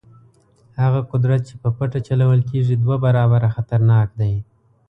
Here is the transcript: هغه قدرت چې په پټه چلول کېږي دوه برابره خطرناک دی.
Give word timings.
هغه 0.81 1.01
قدرت 1.11 1.41
چې 1.47 1.55
په 1.61 1.69
پټه 1.77 1.99
چلول 2.07 2.39
کېږي 2.49 2.75
دوه 2.83 2.95
برابره 3.05 3.47
خطرناک 3.55 4.09
دی. 4.19 4.33